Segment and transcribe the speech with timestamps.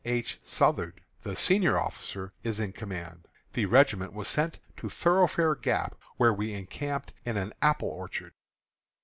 [0.03, 0.39] H.
[0.41, 3.27] Southard, the senior officer, is in command.
[3.53, 8.33] The regiment was sent to Thoroughfare Gap, where we encamped in an apple orchard.